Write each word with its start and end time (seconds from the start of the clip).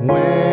When 0.00 0.47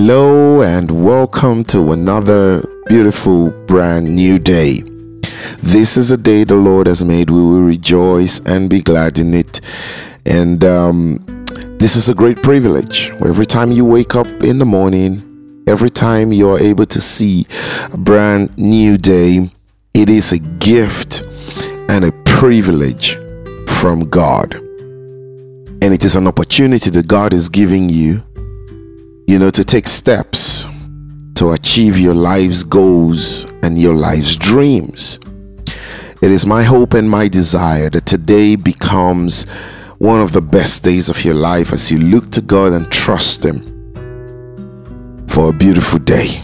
Hello 0.00 0.62
and 0.62 1.04
welcome 1.04 1.64
to 1.64 1.90
another 1.90 2.62
beautiful 2.86 3.50
brand 3.66 4.06
new 4.14 4.38
day. 4.38 4.84
This 5.60 5.96
is 5.96 6.12
a 6.12 6.16
day 6.16 6.44
the 6.44 6.54
Lord 6.54 6.86
has 6.86 7.04
made. 7.04 7.30
We 7.30 7.42
will 7.42 7.62
rejoice 7.62 8.38
and 8.46 8.70
be 8.70 8.80
glad 8.80 9.18
in 9.18 9.34
it. 9.34 9.60
And 10.24 10.62
um, 10.62 11.18
this 11.80 11.96
is 11.96 12.08
a 12.08 12.14
great 12.14 12.44
privilege. 12.44 13.10
Every 13.26 13.44
time 13.44 13.72
you 13.72 13.84
wake 13.84 14.14
up 14.14 14.28
in 14.44 14.58
the 14.58 14.64
morning, 14.64 15.64
every 15.66 15.90
time 15.90 16.32
you 16.32 16.48
are 16.48 16.60
able 16.60 16.86
to 16.86 17.00
see 17.00 17.44
a 17.92 17.98
brand 17.98 18.56
new 18.56 18.98
day, 18.98 19.50
it 19.94 20.08
is 20.08 20.30
a 20.30 20.38
gift 20.38 21.22
and 21.90 22.04
a 22.04 22.12
privilege 22.24 23.16
from 23.66 24.08
God. 24.08 24.54
And 25.80 25.92
it 25.92 26.04
is 26.04 26.14
an 26.14 26.28
opportunity 26.28 26.88
that 26.90 27.08
God 27.08 27.32
is 27.32 27.48
giving 27.48 27.88
you, 27.88 28.22
you 29.28 29.38
know, 29.38 29.50
to 29.50 29.62
take 29.62 29.86
steps 29.86 30.64
to 31.34 31.50
achieve 31.50 31.98
your 31.98 32.14
life's 32.14 32.64
goals 32.64 33.44
and 33.62 33.78
your 33.78 33.94
life's 33.94 34.36
dreams. 34.36 35.20
It 36.22 36.30
is 36.30 36.46
my 36.46 36.62
hope 36.62 36.94
and 36.94 37.10
my 37.10 37.28
desire 37.28 37.90
that 37.90 38.06
today 38.06 38.56
becomes 38.56 39.44
one 39.98 40.22
of 40.22 40.32
the 40.32 40.40
best 40.40 40.82
days 40.82 41.10
of 41.10 41.22
your 41.26 41.34
life 41.34 41.74
as 41.74 41.92
you 41.92 41.98
look 41.98 42.30
to 42.30 42.40
God 42.40 42.72
and 42.72 42.90
trust 42.90 43.44
Him 43.44 43.58
for 45.28 45.50
a 45.50 45.52
beautiful 45.52 45.98
day. 45.98 46.40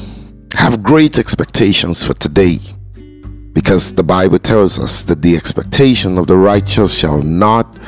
Have 0.54 0.82
great 0.82 1.18
expectations 1.18 2.04
for 2.04 2.12
today 2.12 2.58
because 3.54 3.94
the 3.94 4.04
Bible 4.04 4.38
tells 4.38 4.78
us 4.78 5.00
that 5.04 5.22
the 5.22 5.36
expectation 5.36 6.18
of 6.18 6.26
the 6.26 6.36
righteous 6.36 6.94
shall 6.94 7.22
not 7.22 7.78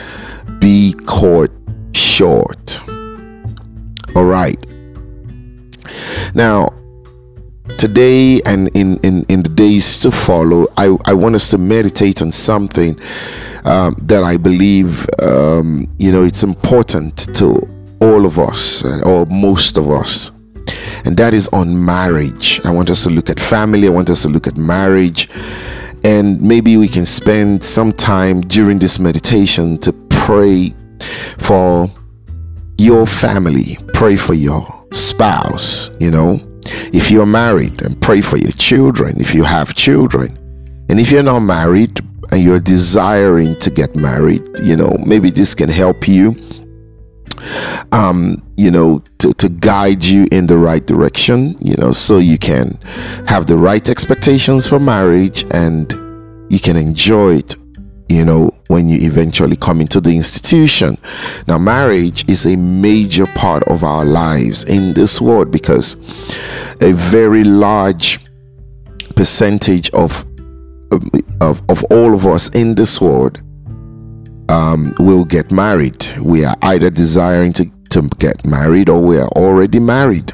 be 0.58 0.94
caught 1.04 1.50
short. 1.92 2.80
All 4.16 4.24
right. 4.24 4.56
Now, 6.34 6.68
today 7.78 8.40
and 8.46 8.68
in, 8.76 8.98
in, 8.98 9.24
in 9.28 9.42
the 9.42 9.48
days 9.48 9.98
to 10.00 10.10
follow, 10.10 10.66
I, 10.76 10.96
I 11.04 11.14
want 11.14 11.34
us 11.34 11.50
to 11.50 11.58
meditate 11.58 12.22
on 12.22 12.32
something 12.32 12.98
um, 13.64 13.96
that 14.02 14.22
I 14.22 14.36
believe, 14.36 15.06
um, 15.22 15.88
you 15.98 16.12
know, 16.12 16.24
it's 16.24 16.42
important 16.42 17.34
to 17.36 17.60
all 18.00 18.26
of 18.26 18.38
us, 18.38 18.84
or 19.04 19.26
most 19.26 19.78
of 19.78 19.90
us. 19.90 20.30
And 21.04 21.16
that 21.16 21.34
is 21.34 21.48
on 21.48 21.84
marriage. 21.84 22.60
I 22.64 22.70
want 22.72 22.90
us 22.90 23.04
to 23.04 23.10
look 23.10 23.30
at 23.30 23.40
family. 23.40 23.86
I 23.86 23.90
want 23.90 24.10
us 24.10 24.22
to 24.22 24.28
look 24.28 24.46
at 24.46 24.56
marriage. 24.56 25.28
And 26.04 26.40
maybe 26.40 26.76
we 26.76 26.88
can 26.88 27.04
spend 27.04 27.64
some 27.64 27.92
time 27.92 28.40
during 28.40 28.78
this 28.78 28.98
meditation 28.98 29.78
to 29.78 29.92
pray 30.08 30.74
for 31.38 31.90
your 32.78 33.06
family, 33.06 33.78
pray 33.92 34.16
for 34.16 34.34
your 34.34 34.75
spouse, 34.92 35.90
you 36.00 36.10
know. 36.10 36.38
If 36.92 37.10
you're 37.10 37.26
married, 37.26 37.82
and 37.82 38.00
pray 38.00 38.20
for 38.20 38.38
your 38.38 38.52
children 38.52 39.20
if 39.20 39.34
you 39.34 39.44
have 39.44 39.74
children. 39.74 40.36
And 40.88 40.98
if 40.98 41.12
you're 41.12 41.22
not 41.22 41.40
married, 41.40 42.00
and 42.32 42.42
you're 42.42 42.60
desiring 42.60 43.54
to 43.56 43.70
get 43.70 43.94
married, 43.94 44.42
you 44.62 44.76
know, 44.76 44.96
maybe 45.06 45.30
this 45.30 45.54
can 45.54 45.68
help 45.68 46.08
you 46.08 46.34
um, 47.92 48.42
you 48.56 48.70
know, 48.70 49.02
to, 49.18 49.32
to 49.34 49.48
guide 49.48 50.04
you 50.04 50.26
in 50.32 50.46
the 50.46 50.56
right 50.56 50.84
direction, 50.86 51.56
you 51.60 51.74
know, 51.78 51.92
so 51.92 52.18
you 52.18 52.38
can 52.38 52.78
have 53.26 53.46
the 53.46 53.56
right 53.56 53.88
expectations 53.88 54.66
for 54.66 54.78
marriage 54.78 55.44
and 55.52 55.92
you 56.50 56.58
can 56.60 56.76
enjoy 56.76 57.34
it, 57.34 57.54
you 58.08 58.24
know, 58.24 58.50
when 58.68 58.88
you 58.88 58.98
eventually 59.00 59.56
come 59.56 59.80
into 59.80 60.00
the 60.00 60.16
institution. 60.16 60.96
Now, 61.46 61.58
marriage 61.58 62.28
is 62.28 62.46
a 62.46 62.56
major 62.56 63.26
part 63.26 63.64
of 63.64 63.82
our 63.84 64.04
lives 64.04 64.64
in 64.64 64.94
this 64.94 65.20
world 65.20 65.50
because 65.50 65.94
a 66.80 66.92
very 66.92 67.44
large 67.44 68.20
percentage 69.14 69.90
of 69.90 70.24
of, 71.40 71.60
of 71.68 71.84
all 71.90 72.14
of 72.14 72.26
us 72.26 72.48
in 72.54 72.74
this 72.74 73.00
world 73.00 73.42
um, 74.48 74.94
will 75.00 75.24
get 75.24 75.50
married. 75.50 76.06
We 76.20 76.44
are 76.44 76.54
either 76.62 76.90
desiring 76.90 77.52
to, 77.54 77.70
to 77.90 78.08
get 78.18 78.46
married 78.46 78.88
or 78.88 79.00
we 79.00 79.18
are 79.18 79.28
already 79.28 79.80
married, 79.80 80.32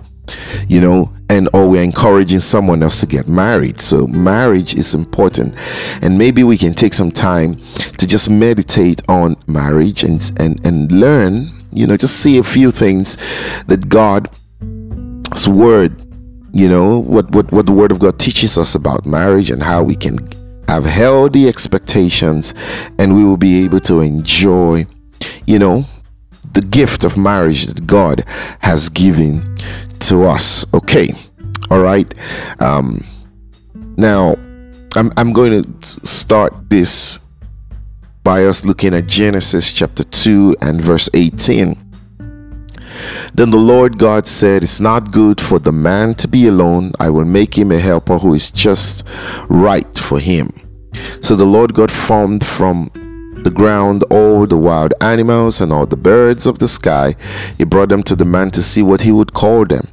you 0.69 0.81
know, 0.81 1.13
and 1.32 1.49
or 1.55 1.69
we're 1.69 1.82
encouraging 1.82 2.38
someone 2.38 2.82
else 2.82 3.00
to 3.00 3.06
get 3.06 3.26
married. 3.26 3.81
So 3.81 4.06
marriage 4.06 4.75
is 4.75 4.94
important. 4.94 5.56
And 6.02 6.19
maybe 6.19 6.44
we 6.44 6.58
can 6.58 6.75
take 6.75 6.93
some 6.94 7.11
time 7.11 7.56
to 7.99 8.06
just 8.06 8.31
meditate 8.31 9.02
on 9.08 9.37
marriage 9.49 10.05
and 10.05 10.20
and, 10.38 10.64
and 10.67 10.93
learn, 10.93 11.49
you 11.73 11.87
know, 11.87 11.96
just 11.96 12.20
see 12.23 12.38
a 12.38 12.44
few 12.44 12.70
things 12.70 13.17
that 13.64 13.88
God's 13.88 15.49
word 15.49 15.99
you 16.55 16.69
know 16.69 16.99
what, 16.99 17.34
what 17.34 17.50
what 17.50 17.64
the 17.64 17.73
word 17.73 17.90
of 17.90 17.99
god 17.99 18.19
teaches 18.19 18.58
us 18.58 18.75
about 18.75 19.06
marriage 19.06 19.49
and 19.49 19.62
how 19.62 19.82
we 19.82 19.94
can 19.94 20.19
have 20.73 20.84
healthy 20.84 21.49
expectations 21.49 22.55
and 22.99 23.14
we 23.14 23.25
will 23.25 23.37
be 23.37 23.62
able 23.62 23.79
to 23.81 24.00
enjoy, 24.00 24.87
you 25.46 25.58
know, 25.58 25.84
the 26.55 26.62
gift 26.62 27.05
of 27.05 27.19
marriage 27.19 27.67
that 27.67 27.87
God 27.87 28.25
has 28.61 28.88
given 28.88 29.55
to 30.09 30.25
us. 30.25 30.67
Okay. 30.75 31.11
All 31.71 31.81
right. 31.81 32.13
Um, 32.61 33.03
now, 33.97 34.35
I'm, 34.97 35.11
I'm 35.17 35.32
going 35.32 35.65
to 35.65 36.06
start 36.06 36.69
this 36.69 37.19
by 38.25 38.44
us 38.44 38.65
looking 38.65 38.94
at 38.94 39.06
Genesis 39.06 39.73
chapter 39.73 40.05
2 40.05 40.56
and 40.61 40.81
verse 40.81 41.09
18. 41.15 41.77
Then 43.35 43.51
the 43.51 43.59
Lord 43.59 43.99
God 43.99 44.27
said, 44.27 44.63
It's 44.63 44.81
not 44.81 45.11
good 45.11 45.41
for 45.41 45.59
the 45.59 45.73
man 45.73 46.15
to 46.15 46.29
be 46.29 46.47
alone. 46.47 46.93
I 47.01 47.11
will 47.11 47.25
make 47.25 47.56
him 47.56 47.73
a 47.73 47.79
helper 47.79 48.19
who 48.19 48.35
is 48.35 48.51
just 48.51 49.06
right 49.49 49.97
for 49.97 50.19
him. 50.19 50.51
So 51.21 51.35
the 51.35 51.44
Lord 51.44 51.75
God 51.75 51.91
formed 51.91 52.44
from 52.44 52.91
the 53.44 53.51
ground 53.51 54.05
all 54.11 54.46
the 54.46 54.56
wild 54.56 54.94
animals 55.01 55.61
and 55.61 55.72
all 55.72 55.87
the 55.87 55.96
birds 55.96 56.46
of 56.46 56.58
the 56.58 56.69
sky. 56.69 57.15
He 57.58 57.65
brought 57.65 57.89
them 57.89 58.03
to 58.05 58.17
the 58.17 58.25
man 58.25 58.51
to 58.53 58.63
see 58.63 58.82
what 58.82 59.03
he 59.03 59.13
would 59.13 59.32
call 59.32 59.65
them. 59.65 59.89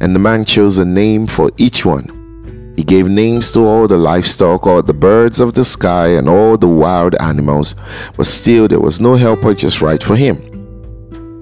And 0.00 0.14
the 0.14 0.20
man 0.20 0.44
chose 0.44 0.78
a 0.78 0.84
name 0.84 1.26
for 1.26 1.50
each 1.56 1.84
one. 1.84 2.72
He 2.76 2.82
gave 2.82 3.08
names 3.08 3.52
to 3.52 3.60
all 3.60 3.86
the 3.86 3.96
livestock, 3.96 4.66
all 4.66 4.82
the 4.82 4.94
birds 4.94 5.40
of 5.40 5.54
the 5.54 5.64
sky, 5.64 6.08
and 6.08 6.28
all 6.28 6.56
the 6.56 6.68
wild 6.68 7.14
animals, 7.20 7.76
but 8.16 8.26
still 8.26 8.66
there 8.66 8.80
was 8.80 9.00
no 9.00 9.14
helper 9.14 9.54
just 9.54 9.80
right 9.80 10.02
for 10.02 10.16
him. 10.16 10.36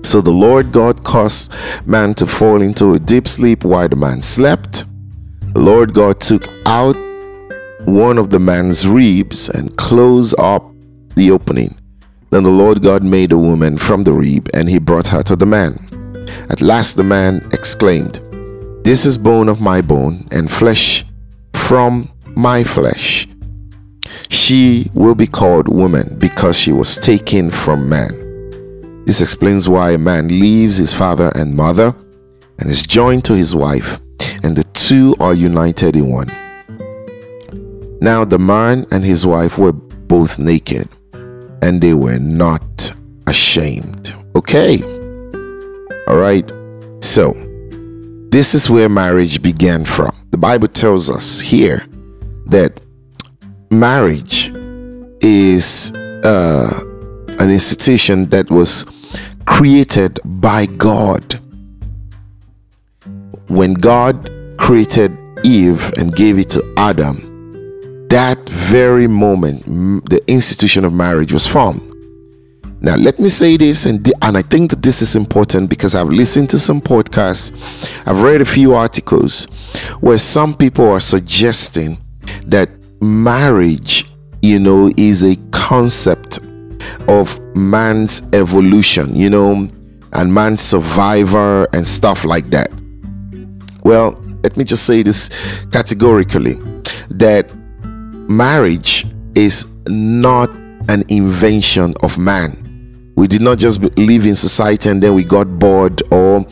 So 0.05 0.21
the 0.21 0.31
Lord 0.31 0.73
God 0.73 1.03
caused 1.05 1.55
man 1.87 2.13
to 2.15 2.27
fall 2.27 2.61
into 2.61 2.95
a 2.95 2.99
deep 2.99 3.27
sleep 3.27 3.65
while 3.65 3.89
the 3.89 3.97
man 3.97 4.21
slept. 4.21 4.85
The 5.55 5.61
Lord 5.61 5.95
God 5.95 6.21
took 6.21 6.47
out 6.67 6.97
one 7.87 8.19
of 8.19 8.31
the 8.31 8.39
man's 8.39 8.87
ribs 8.87 9.49
and 9.49 9.75
closed 9.77 10.39
up 10.39 10.72
the 11.15 11.31
opening. 11.31 11.79
Then 12.31 12.43
the 12.43 12.51
Lord 12.51 12.83
God 12.83 13.05
made 13.05 13.33
a 13.33 13.39
woman 13.39 13.77
from 13.77 14.03
the 14.03 14.13
rib, 14.13 14.49
and 14.55 14.69
he 14.69 14.79
brought 14.79 15.09
her 15.09 15.23
to 15.25 15.37
the 15.37 15.47
man. 15.47 15.77
At 16.49 16.61
last 16.63 16.97
the 16.97 17.05
man 17.05 17.47
exclaimed, 17.53 18.21
This 18.85 19.05
is 19.05 19.19
bone 19.19 19.49
of 19.49 19.61
my 19.61 19.81
bone, 19.81 20.27
and 20.31 20.51
flesh 20.51 21.05
from 21.55 22.11
my 22.37 22.65
flesh. 22.65 23.29
She 24.29 24.91
will 24.95 25.15
be 25.15 25.27
called 25.27 25.69
woman 25.69 26.17
because 26.19 26.59
she 26.59 26.73
was 26.73 26.99
taken 26.99 27.51
from 27.51 27.89
man. 27.89 29.05
This 29.05 29.21
explains 29.21 29.69
why 29.69 29.91
a 29.93 29.99
man 29.99 30.29
leaves 30.29 30.77
his 30.77 30.95
father 30.95 31.33
and 31.35 31.55
mother 31.55 31.95
and 32.59 32.71
is 32.71 32.83
joined 32.83 33.25
to 33.25 33.35
his 33.35 33.55
wife, 33.55 34.01
and 34.43 34.57
the 34.57 34.65
two 34.75 35.15
are 35.21 35.35
united 35.35 35.97
in 35.97 36.11
one. 36.11 36.31
Now 38.01 38.25
the 38.25 38.39
man 38.39 38.87
and 38.91 39.05
his 39.05 39.27
wife 39.27 39.59
were 39.59 39.73
both 39.73 40.39
naked, 40.39 40.89
and 41.63 41.81
they 41.81 41.95
were 41.95 42.19
not 42.19 42.93
ashamed. 43.27 44.15
Okay. 44.37 44.83
All 46.09 46.17
right. 46.17 46.51
So, 47.01 47.33
this 48.31 48.55
is 48.55 48.69
where 48.69 48.89
marriage 48.89 49.41
began 49.43 49.85
from. 49.85 50.15
The 50.31 50.39
Bible 50.39 50.69
tells 50.69 51.09
us 51.09 51.41
here 51.41 51.87
that 52.47 52.81
marriage 53.71 54.51
is 55.21 55.93
uh, 56.25 56.81
an 57.39 57.51
institution 57.51 58.27
that 58.27 58.51
was 58.51 58.85
created 59.47 60.19
by 60.25 60.67
God. 60.67 61.41
When 63.49 63.75
God 63.75 64.31
created 64.59 65.17
Eve 65.45 65.93
and 65.99 66.15
gave 66.15 66.39
it 66.39 66.51
to 66.51 66.75
Adam, 66.77 68.09
that 68.09 68.39
very 68.63 69.07
moment, 69.07 69.65
the 70.09 70.23
institution 70.29 70.85
of 70.85 70.93
marriage 70.93 71.33
was 71.33 71.47
formed. 71.47 71.83
Now, 72.81 72.97
let 72.97 73.21
me 73.21 73.29
say 73.29 73.57
this, 73.57 73.87
and, 73.87 74.11
and 74.23 74.37
I 74.37 74.43
think 74.43 74.71
that 74.71 74.83
this 74.83 75.03
is 75.03 75.15
important 75.15 75.71
because 75.71 75.95
I've 75.95 76.09
listened 76.09 76.51
to 76.51 76.59
some 76.59 76.81
podcasts, 76.81 77.53
I've 78.09 78.23
read 78.23 78.41
a 78.41 78.45
few 78.45 78.75
articles 78.75 79.47
where 80.01 80.19
some 80.19 80.55
people 80.55 80.89
are 80.89 81.01
suggesting 81.01 81.99
that 82.47 82.69
marriage, 83.01 84.07
you 84.43 84.59
know, 84.59 84.91
is 84.97 85.23
a 85.23 85.37
concept 85.53 86.41
of 87.07 87.39
man's 87.55 88.29
evolution, 88.33 89.15
you 89.15 89.31
know, 89.31 89.69
and 90.13 90.35
man's 90.35 90.61
survivor 90.61 91.69
and 91.73 91.87
stuff 91.87 92.25
like 92.25 92.51
that. 92.51 92.71
well, 93.85 94.19
let 94.43 94.57
me 94.57 94.65
just 94.65 94.87
say 94.87 95.03
this 95.03 95.31
categorically 95.71 96.55
that 97.11 97.47
marriage 98.29 99.07
is 99.35 99.77
not 99.87 100.51
an 100.89 101.05
invention 101.09 101.95
of 102.03 102.19
man. 102.19 102.59
We 103.17 103.27
did 103.29 103.43
not 103.43 103.59
just 103.59 103.81
live 103.99 104.27
in 104.27 104.37
society 104.37 104.89
and 104.89 105.03
then 105.03 105.15
we 105.15 105.25
got 105.25 105.59
bored, 105.59 106.03
or 106.11 106.45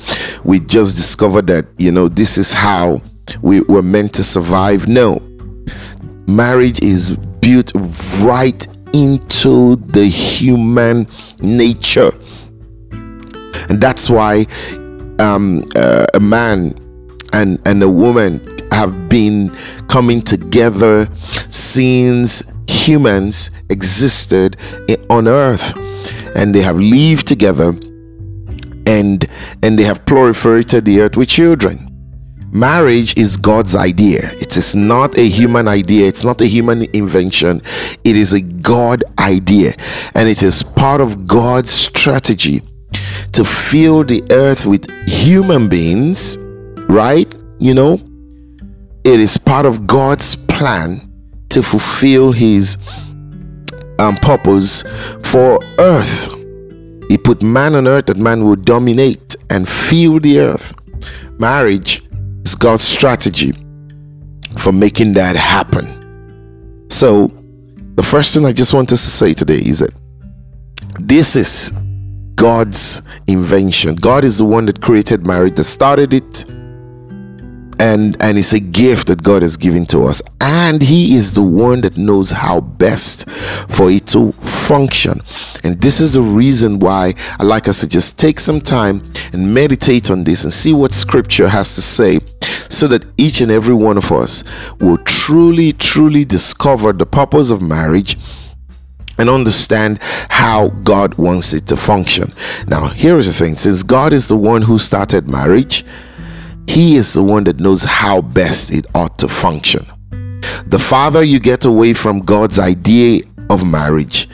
we 0.45 0.61
just 0.61 0.97
discovered 0.97 1.47
that, 1.49 1.67
you 1.79 1.91
know, 1.91 2.09
this 2.09 2.39
is 2.39 2.53
how 2.53 3.01
we 3.43 3.63
were 3.63 3.83
meant 3.83 4.15
to 4.15 4.23
survive. 4.23 4.87
No, 4.87 5.21
marriage 6.29 6.83
is 6.83 7.17
built 7.41 7.73
right 8.21 8.67
into 8.93 9.77
the 9.77 10.05
human 10.05 11.07
nature. 11.41 12.11
And 13.69 13.81
that's 13.81 14.11
why 14.11 14.47
um, 15.19 15.63
uh, 15.77 16.07
a 16.15 16.21
man 16.21 16.75
and, 17.33 17.61
and 17.67 17.83
a 17.83 17.89
woman 17.89 18.41
have 18.81 19.11
been 19.11 19.51
coming 19.89 20.23
together 20.23 21.07
since 21.51 22.43
humans 22.67 23.51
existed 23.69 24.57
on 25.11 25.29
earth. 25.29 25.77
And 26.35 26.55
they 26.55 26.63
have 26.63 26.79
lived 26.79 27.27
together 27.27 27.75
and 28.87 29.27
and 29.63 29.79
they 29.79 29.83
have 29.83 30.07
proliferated 30.07 30.85
the 30.87 31.03
earth 31.03 31.17
with 31.19 31.29
children. 31.29 31.87
Marriage 32.53 33.17
is 33.19 33.37
god's 33.37 33.77
idea. 33.77 34.23
It 34.41 34.57
is 34.57 34.75
not 34.75 35.19
a 35.19 35.29
human 35.29 35.69
idea. 35.69 36.07
It's 36.07 36.25
not 36.25 36.41
a 36.41 36.47
human 36.47 36.87
invention. 36.95 37.61
It 38.03 38.17
is 38.17 38.33
a 38.33 38.41
god 38.41 39.05
idea. 39.19 39.75
And 40.15 40.27
it 40.27 40.43
is 40.43 40.63
part 40.63 41.03
of 41.03 41.27
god's 41.27 41.71
strategy 41.71 42.63
to 43.33 43.45
fill 43.45 44.05
the 44.05 44.23
earth 44.31 44.65
with 44.65 44.91
human 45.07 45.69
beings 45.69 46.39
right? 46.89 47.33
You 47.59 47.75
know 47.75 48.01
it 49.05 49.21
is 49.21 49.39
part 49.39 49.67
of 49.67 49.87
god's 49.87 50.37
plan 50.37 51.11
to 51.51 51.63
fulfill 51.63 52.33
his 52.33 52.77
um, 54.01 54.17
purpose 54.17 54.83
for 55.23 55.63
earth. 55.79 56.33
He 57.09 57.19
put 57.19 57.43
man 57.43 57.75
on 57.75 57.87
earth 57.87 58.07
that 58.07 58.17
man 58.17 58.45
will 58.45 58.57
dominate 58.57 59.37
and 59.51 59.69
fill 59.69 60.19
the 60.21 60.41
earth. 60.41 60.73
Marriage 61.39 62.03
is 62.45 62.55
God's 62.55 62.83
strategy 62.83 63.53
for 64.59 64.73
making 64.73 65.13
that 65.15 65.37
happen. 65.37 66.89
So, 66.89 67.29
the 67.97 68.03
first 68.03 68.33
thing 68.35 68.47
I 68.47 68.53
just 68.53 68.73
want 68.73 68.93
us 68.93 69.05
to 69.05 69.11
say 69.11 69.35
today 69.35 69.59
is 69.59 69.81
that 69.81 69.93
this 71.01 71.37
is 71.37 71.73
God's 72.37 73.03
invention. 73.27 73.97
God 73.97 74.25
is 74.25 74.39
the 74.39 74.45
one 74.45 74.67
that 74.67 74.81
created 74.81 75.27
marriage, 75.27 75.57
that 75.57 75.65
started 75.65 76.15
it, 76.15 76.45
and 77.81 78.15
and 78.21 78.37
it's 78.37 78.53
a 78.53 78.61
gift 78.61 79.09
that 79.09 79.23
God 79.23 79.41
has 79.43 79.57
given 79.57 79.87
to 79.87 80.05
us. 80.05 80.23
And 80.41 80.83
he 80.83 81.17
is 81.17 81.33
the 81.33 81.43
one 81.43 81.81
that 81.81 81.97
knows 81.97 82.31
how 82.31 82.61
best 82.61 83.29
for 83.31 83.91
it 83.91 84.07
to 84.09 84.33
function. 84.33 85.21
And 85.65 85.81
this 85.81 85.99
is 85.99 86.13
the 86.13 86.23
reason 86.23 86.79
why 86.79 87.15
I 87.39 87.45
like 87.45 87.69
us 87.69 87.81
to 87.81 87.89
just 87.89 88.19
take 88.19 88.39
some 88.39 88.61
time 88.61 89.11
and 89.33 89.55
meditate 89.55 90.11
on 90.11 90.25
this 90.25 90.45
and 90.45 90.53
see 90.53 90.75
what 90.75 90.93
scripture 90.93 91.49
has 91.49 91.75
to 91.77 91.81
say 91.81 92.19
so 92.69 92.87
that 92.89 93.05
each 93.17 93.41
and 93.41 93.51
every 93.51 93.75
one 93.75 93.97
of 93.97 94.13
us 94.13 94.45
will 94.79 94.99
truly 94.99 95.73
truly 95.73 96.25
discover 96.25 96.93
the 96.93 97.07
purpose 97.07 97.51
of 97.51 97.63
marriage 97.63 98.19
and 99.19 99.31
understand 99.31 99.99
how 100.29 100.69
God 100.69 101.15
wants 101.15 101.55
it 101.55 101.67
to 101.69 101.77
function. 101.77 102.33
Now, 102.67 102.89
here 102.89 103.17
is 103.19 103.27
the 103.27 103.45
thing. 103.45 103.57
Since 103.57 103.83
God 103.83 104.13
is 104.13 104.29
the 104.29 104.37
one 104.37 104.63
who 104.63 104.79
started 104.79 105.29
marriage, 105.29 105.85
he 106.71 106.95
is 106.95 107.15
the 107.15 107.23
one 107.23 107.43
that 107.45 107.59
knows 107.59 107.83
how 107.83 108.21
best 108.21 108.73
it 108.73 108.87
ought 108.95 109.19
to 109.19 109.27
function. 109.27 109.85
The 110.67 110.79
farther 110.79 111.25
you 111.25 111.41
get 111.41 111.65
away 111.65 111.95
from 111.95 112.21
God's 112.21 112.61
idea 112.61 113.23
of 113.51 113.69
marriage, 113.69 114.29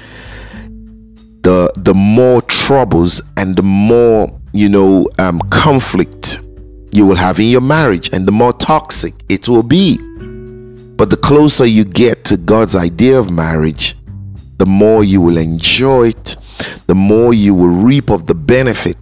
the 1.40 1.72
the 1.76 1.94
more 1.94 2.42
troubles 2.42 3.22
and 3.38 3.56
the 3.56 3.62
more 3.62 4.38
you 4.52 4.68
know 4.68 5.08
um, 5.18 5.40
conflict 5.48 6.40
you 6.92 7.06
will 7.06 7.14
have 7.16 7.40
in 7.40 7.46
your 7.46 7.62
marriage, 7.62 8.12
and 8.12 8.26
the 8.28 8.32
more 8.32 8.52
toxic 8.52 9.14
it 9.30 9.48
will 9.48 9.62
be. 9.62 9.96
But 10.98 11.08
the 11.08 11.16
closer 11.16 11.64
you 11.64 11.84
get 11.84 12.26
to 12.26 12.36
God's 12.36 12.76
idea 12.76 13.18
of 13.18 13.30
marriage, 13.30 13.96
the 14.58 14.66
more 14.66 15.02
you 15.02 15.22
will 15.22 15.38
enjoy 15.38 16.08
it, 16.08 16.36
the 16.86 16.94
more 16.94 17.32
you 17.32 17.54
will 17.54 17.76
reap 17.88 18.10
of 18.10 18.26
the 18.26 18.34
benefit 18.34 18.98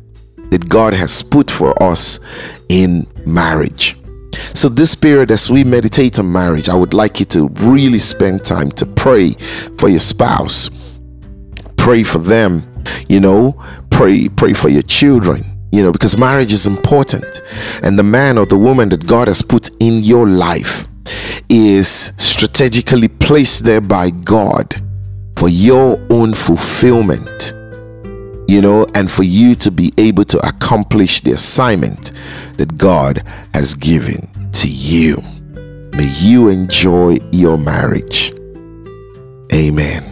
that 0.50 0.68
God 0.68 0.94
has 0.94 1.20
put 1.24 1.50
for 1.50 1.70
us 1.82 2.20
in 2.68 3.06
marriage. 3.26 3.96
So, 4.54 4.68
this 4.68 4.94
period, 4.94 5.30
as 5.30 5.50
we 5.50 5.64
meditate 5.64 6.18
on 6.18 6.30
marriage, 6.30 6.68
I 6.68 6.74
would 6.74 6.94
like 6.94 7.20
you 7.20 7.26
to 7.26 7.48
really 7.60 7.98
spend 7.98 8.44
time 8.44 8.70
to 8.72 8.86
pray 8.86 9.32
for 9.78 9.88
your 9.88 10.00
spouse, 10.00 10.70
pray 11.76 12.02
for 12.02 12.18
them, 12.18 12.62
you 13.08 13.20
know, 13.20 13.52
pray, 13.90 14.28
pray 14.28 14.52
for 14.52 14.68
your 14.68 14.82
children, 14.82 15.44
you 15.72 15.82
know, 15.82 15.92
because 15.92 16.16
marriage 16.16 16.52
is 16.52 16.66
important. 16.66 17.42
And 17.82 17.98
the 17.98 18.02
man 18.02 18.38
or 18.38 18.46
the 18.46 18.58
woman 18.58 18.88
that 18.90 19.06
God 19.06 19.28
has 19.28 19.42
put 19.42 19.70
in 19.80 20.02
your 20.02 20.26
life 20.26 20.88
is 21.48 22.12
strategically 22.16 23.08
placed 23.08 23.64
there 23.64 23.80
by 23.80 24.10
God 24.10 24.82
for 25.36 25.48
your 25.48 26.04
own 26.10 26.32
fulfillment 26.34 27.52
you 28.46 28.60
know, 28.60 28.86
and 28.94 29.10
for 29.10 29.22
you 29.22 29.54
to 29.56 29.70
be 29.70 29.90
able 29.98 30.24
to 30.24 30.38
accomplish 30.46 31.20
the 31.20 31.32
assignment 31.32 32.12
that 32.56 32.76
God 32.76 33.22
has 33.52 33.74
given 33.74 34.50
to 34.52 34.68
you. 34.68 35.22
May 35.96 36.10
you 36.20 36.48
enjoy 36.48 37.18
your 37.32 37.56
marriage. 37.56 38.32
Amen. 39.54 40.04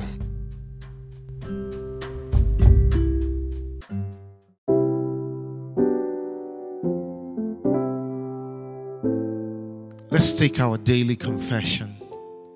Let's 10.10 10.34
take 10.34 10.60
our 10.60 10.78
daily 10.78 11.16
confession. 11.16 11.96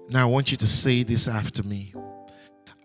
Now, 0.08 0.28
I 0.28 0.30
want 0.30 0.52
you 0.52 0.56
to 0.58 0.68
say 0.68 1.02
this 1.02 1.26
after 1.26 1.64
me. 1.64 1.92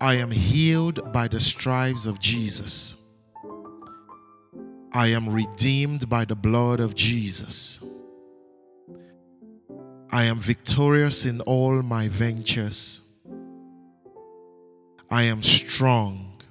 I 0.02 0.16
am 0.16 0.32
healed 0.32 1.14
by 1.14 1.28
the 1.28 1.40
stripes 1.40 2.08
of 2.08 2.20
Jesus. 2.20 2.96
I 4.94 5.08
am 5.10 5.30
redeemed 5.30 6.10
by 6.10 6.26
the 6.26 6.36
blood 6.36 6.80
of 6.80 6.96
Jesus. 6.96 7.80
I 10.12 10.24
am 10.24 10.40
victorious 10.40 11.28
in 11.28 11.40
all 11.42 11.84
my 11.84 12.08
ventures. 12.08 13.02
I 15.12 15.24
am 15.24 15.44
strong. 15.44 16.42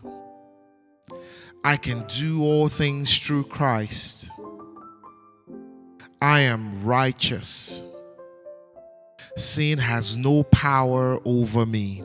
I 1.65 1.77
can 1.77 2.07
do 2.07 2.45
all 2.45 2.69
things 2.69 3.19
through 3.19 3.45
Christ. 3.45 4.31
I 6.23 6.41
am 6.43 6.85
righteous. 6.85 7.83
Sin 9.37 9.79
has 9.79 10.17
no 10.17 10.45
power 10.45 11.19
over 11.25 11.67
me. 11.67 12.05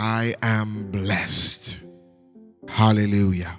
I 0.00 0.36
am 0.42 0.92
blessed. 0.92 1.82
Hallelujah. 2.68 3.58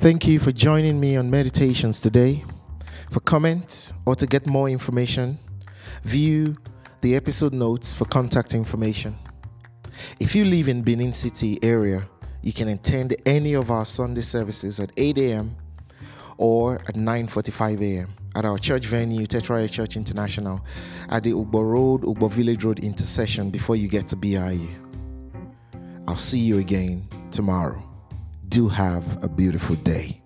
Thank 0.00 0.26
you 0.26 0.40
for 0.40 0.50
joining 0.50 0.98
me 0.98 1.16
on 1.16 1.30
meditations 1.30 2.00
today. 2.00 2.42
For 3.10 3.20
comments 3.20 3.92
or 4.06 4.14
to 4.14 4.26
get 4.26 4.46
more 4.46 4.68
information, 4.68 5.38
view 6.02 6.56
the 7.00 7.16
episode 7.16 7.54
notes 7.54 7.94
for 7.94 8.04
contact 8.04 8.54
information. 8.54 9.16
If 10.20 10.34
you 10.34 10.44
live 10.44 10.68
in 10.68 10.82
Benin 10.82 11.12
City 11.12 11.58
area, 11.62 12.08
You 12.42 12.52
can 12.52 12.68
attend 12.68 13.16
any 13.26 13.54
of 13.54 13.70
our 13.70 13.84
Sunday 13.84 14.20
services 14.20 14.78
at 14.80 14.92
8 14.96 15.18
a.m. 15.18 15.56
or 16.36 16.76
at 16.86 16.94
9:45 16.94 17.80
a.m. 17.82 18.08
at 18.36 18.44
our 18.44 18.58
church 18.58 18.86
venue, 18.86 19.26
Tetra 19.26 19.68
Church 19.70 19.96
International, 19.96 20.64
at 21.10 21.24
the 21.24 21.32
Ugbor 21.32 21.64
Road, 21.64 22.02
Ugbor 22.02 22.30
Village 22.30 22.64
Road 22.64 22.78
intersection 22.78 23.50
before 23.50 23.76
you 23.76 23.88
get 23.88 24.08
to 24.08 24.16
BIU. 24.16 24.68
I'll 26.06 26.16
see 26.16 26.38
you 26.38 26.58
again 26.58 27.08
tomorrow. 27.30 27.82
Do 28.48 28.68
have 28.68 29.22
a 29.22 29.28
beautiful 29.28 29.76
day. 29.76 30.22